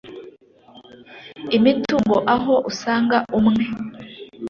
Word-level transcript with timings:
imitungo 1.57 2.15
aho 2.35 2.53
usanga 2.69 3.17
umwe 3.39 3.65